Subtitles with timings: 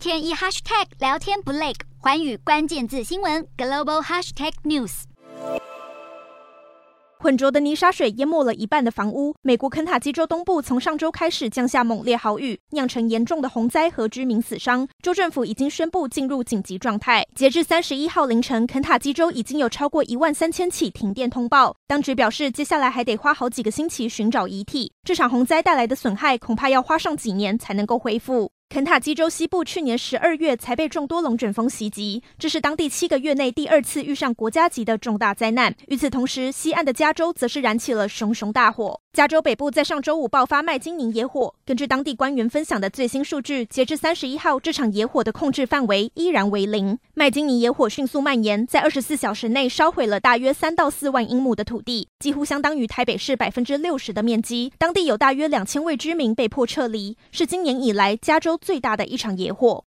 [0.00, 5.02] 天一 hashtag 聊天不累，寰宇关键字新闻 global hashtag news。
[7.18, 9.34] 浑浊的泥沙水淹没了一半的房屋。
[9.42, 14.88] 美国肯塔基州东部从上周开始降下猛烈豪雨，酿成严重的洪灾和居民死伤。
[15.02, 17.22] 州政府已经宣布进入紧急状态。
[17.34, 21.76] 截至三十一号凌晨，肯塔基州已经有超过一万三千起停电通报。
[21.86, 24.90] 当局表示，接下来还得花好几个星期寻找遗体。
[25.04, 28.50] 这场洪灾带来的损害，恐怕要花上几年才能够恢复。
[28.72, 35.74] 肯塔基州西部去年十二月才被众多龙卷风袭击，这是当地七个月内第二次遇上国家级的重大灾难。
[35.88, 39.00] 与此同时，西岸的加州则是燃起了熊熊大火。
[39.12, 46.96] 加州北部在上周五爆发麦金尼野火，根据当地官员分享的最新数据，截至三十一号，这场野火的控制范围依然为零。
[47.14, 54.72] 麦金尼野火迅速蔓延，在二十四小时内烧毁了大约三到四万英亩的土地，几乎相当于台北市百分之六十的面积。
[54.78, 59.78] 当地有大约两千位居民被迫撤离，是今年以来加州最大的一场野火。